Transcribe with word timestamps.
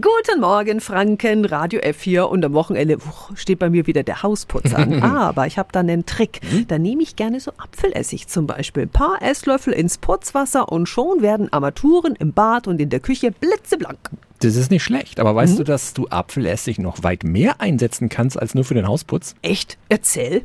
Guten 0.00 0.40
Morgen, 0.40 0.80
Franken, 0.80 1.44
Radio 1.44 1.80
F4 1.80 2.20
und 2.20 2.44
am 2.44 2.52
Wochenende 2.52 2.98
uch, 2.98 3.36
steht 3.36 3.58
bei 3.58 3.68
mir 3.68 3.88
wieder 3.88 4.04
der 4.04 4.22
Hausputz 4.22 4.72
an. 4.72 5.02
Aber 5.02 5.48
ich 5.48 5.58
habe 5.58 5.70
da 5.72 5.80
einen 5.80 6.06
Trick. 6.06 6.40
Da 6.68 6.78
nehme 6.78 7.02
ich 7.02 7.16
gerne 7.16 7.40
so 7.40 7.50
Apfelessig 7.58 8.28
zum 8.28 8.46
Beispiel. 8.46 8.84
Ein 8.84 8.90
paar 8.90 9.20
Esslöffel 9.20 9.72
ins 9.72 9.98
Putzwasser 9.98 10.70
und 10.70 10.88
schon 10.88 11.20
werden 11.20 11.52
Armaturen 11.52 12.14
im 12.14 12.32
Bad 12.32 12.68
und 12.68 12.80
in 12.80 12.90
der 12.90 13.00
Küche 13.00 13.32
blitzeblank. 13.32 13.98
Das 14.38 14.54
ist 14.54 14.70
nicht 14.70 14.84
schlecht, 14.84 15.18
aber 15.18 15.34
weißt 15.34 15.58
du, 15.58 15.64
dass 15.64 15.94
du 15.94 16.06
Apfelessig 16.06 16.78
noch 16.78 17.02
weit 17.02 17.24
mehr 17.24 17.60
einsetzen 17.60 18.08
kannst 18.08 18.38
als 18.38 18.54
nur 18.54 18.62
für 18.62 18.74
den 18.74 18.86
Hausputz? 18.86 19.34
Echt? 19.42 19.78
Erzähl. 19.88 20.42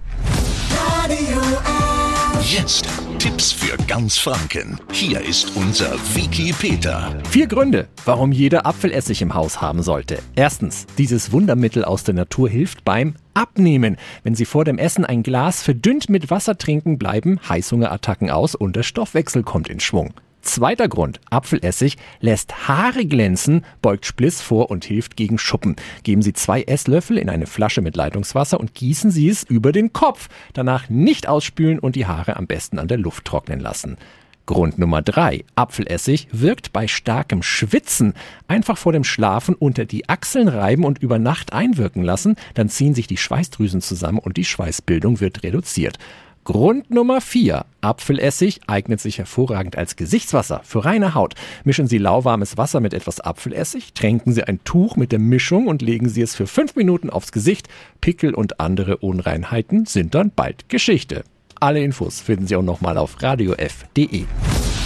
Jetzt 2.46 2.90
Tipps 3.20 3.54
für 3.54 3.78
ganz 3.88 4.18
Franken. 4.18 4.78
Hier 4.92 5.22
ist 5.22 5.56
unser 5.56 5.94
Wiki 6.14 6.52
Peter. 6.52 7.18
Vier 7.30 7.48
Gründe, 7.48 7.88
warum 8.04 8.34
jeder 8.34 8.66
Apfelessig 8.66 9.22
im 9.22 9.34
Haus 9.34 9.62
haben 9.62 9.82
sollte. 9.82 10.20
Erstens, 10.36 10.86
dieses 10.98 11.32
Wundermittel 11.32 11.86
aus 11.86 12.04
der 12.04 12.16
Natur 12.16 12.50
hilft 12.50 12.84
beim 12.84 13.16
Abnehmen. 13.34 13.96
Wenn 14.24 14.36
Sie 14.36 14.44
vor 14.44 14.66
dem 14.66 14.78
Essen 14.78 15.06
ein 15.06 15.24
Glas 15.24 15.64
verdünnt 15.64 16.10
mit 16.10 16.30
Wasser 16.30 16.58
trinken, 16.58 16.98
bleiben 16.98 17.40
Heißhungerattacken 17.48 18.30
aus 18.30 18.56
und 18.56 18.76
der 18.76 18.84
Stoffwechsel 18.84 19.44
kommt 19.44 19.70
in 19.70 19.80
Schwung. 19.80 20.14
Zweiter 20.44 20.90
Grund, 20.90 21.22
Apfelessig 21.30 21.96
lässt 22.20 22.68
Haare 22.68 23.06
glänzen, 23.06 23.64
beugt 23.82 24.06
Spliss 24.06 24.42
vor 24.42 24.70
und 24.70 24.84
hilft 24.84 25.16
gegen 25.16 25.38
Schuppen. 25.38 25.78
Geben 26.04 26.22
Sie 26.22 26.34
zwei 26.34 26.64
Esslöffel 26.64 27.18
in 27.18 27.30
eine 27.30 27.48
Flasche 27.48 27.82
mit 27.82 27.96
Leitungswasser 27.96 28.60
und 28.60 28.76
gießen 28.76 29.10
Sie 29.10 29.30
es 29.30 29.44
über 29.44 29.72
den 29.72 29.94
Kopf. 29.94 30.28
Danach 30.52 30.90
nicht 30.90 31.30
ausspülen 31.30 31.80
und 31.80 31.96
die 31.96 32.08
Haare 32.08 32.36
am 32.36 32.46
besten 32.46 32.78
an 32.78 32.90
der 32.90 32.98
Luft 32.98 33.24
trocknen 33.24 33.62
lassen. 33.62 33.98
Grund 34.46 34.78
Nummer 34.78 35.02
drei: 35.02 35.46
Apfelessig 35.56 36.28
wirkt 36.34 36.74
bei 36.74 36.90
starkem 36.90 37.42
Schwitzen. 37.42 38.14
Einfach 38.50 38.78
vor 38.78 38.92
dem 38.92 39.06
Schlafen 39.06 39.56
unter 39.56 39.86
die 39.86 40.10
Achseln 40.10 40.50
reiben 40.50 40.84
und 40.84 41.02
über 41.02 41.20
Nacht 41.20 41.54
einwirken 41.54 42.04
lassen, 42.04 42.36
dann 42.54 42.68
ziehen 42.68 42.94
sich 42.94 43.08
die 43.08 43.18
Schweißdrüsen 43.18 43.80
zusammen 43.80 44.20
und 44.20 44.36
die 44.36 44.44
Schweißbildung 44.44 45.22
wird 45.22 45.44
reduziert. 45.44 45.98
Grund 46.44 46.90
Nummer 46.92 47.22
4. 47.22 47.66
Apfelessig 47.82 48.62
eignet 48.68 49.00
sich 49.00 49.18
hervorragend 49.18 49.78
als 49.78 49.96
Gesichtswasser 49.96 50.62
für 50.64 50.84
reine 50.84 51.16
Haut. 51.16 51.36
Mischen 51.64 51.88
Sie 51.88 51.98
lauwarmes 51.98 52.58
Wasser 52.58 52.82
mit 52.82 52.94
etwas 52.94 53.22
Apfelessig, 53.22 53.94
tränken 53.94 54.34
Sie 54.34 54.44
ein 54.44 54.64
Tuch 54.64 54.98
mit 54.98 55.12
der 55.12 55.20
Mischung 55.20 55.68
und 55.68 55.82
legen 55.82 56.10
Sie 56.10 56.22
es 56.22 56.36
für 56.36 56.48
fünf 56.48 56.76
Minuten 56.76 57.10
aufs 57.10 57.32
Gesicht. 57.32 57.70
Pickel 58.02 58.34
und 58.34 58.60
andere 58.60 58.98
Unreinheiten 58.98 59.86
sind 59.86 60.16
dann 60.16 60.32
bald 60.36 60.68
Geschichte. 60.68 61.24
Alle 61.62 61.82
Infos 61.82 62.20
finden 62.20 62.46
Sie 62.46 62.58
auch 62.58 62.62
nochmal 62.62 62.98
auf 62.98 63.22
radiof.de. 63.22 64.26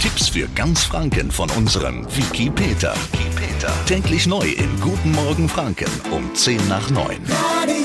Tipps 0.00 0.28
für 0.28 0.46
ganz 0.54 0.84
Franken 0.84 1.32
von 1.32 1.50
unserem 1.50 2.06
Wiki 2.16 2.50
Peter. 2.50 2.94
Wiki 3.10 3.30
Peter. 3.34 3.72
Täglich 3.86 4.28
neu 4.28 4.46
in 4.46 4.80
Guten 4.80 5.10
Morgen 5.10 5.48
Franken 5.48 5.90
um 6.12 6.32
10 6.36 6.68
nach 6.68 6.88
9. 6.90 7.16
Radio 7.26 7.77